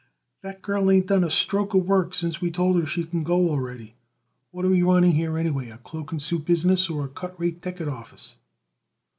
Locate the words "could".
3.03-3.23